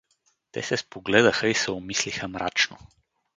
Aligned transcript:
Те 0.51 0.63
се 0.63 0.77
спогледаха 0.77 1.47
и 1.47 1.53
се 1.55 1.71
умислиха 1.71 2.27
мрачно. 2.27 2.77